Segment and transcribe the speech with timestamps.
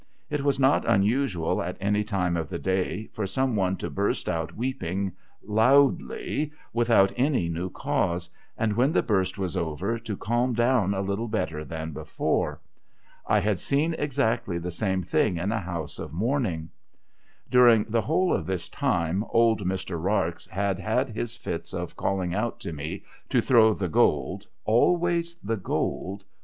[0.31, 4.27] It was not unusual at any time of the day for some one to burst
[4.27, 5.11] out weeping
[5.43, 8.27] loudly without any new cause;
[8.57, 12.59] and, when the burst was over, to calm down a little better than before.
[13.27, 16.71] I had seen exactly the same thing in a house of mourning.
[17.51, 20.03] During the whole of this time, old Mr.
[20.03, 25.35] Rarx had had his fits of calling out to me to throw the gold (always
[25.43, 26.25] the gold